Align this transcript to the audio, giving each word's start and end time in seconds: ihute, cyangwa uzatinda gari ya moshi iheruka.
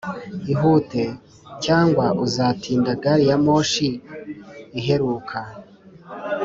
ihute, 0.53 1.03
cyangwa 1.63 2.05
uzatinda 2.25 2.91
gari 3.01 3.25
ya 3.29 3.37
moshi 3.45 3.87
iheruka. 4.79 5.37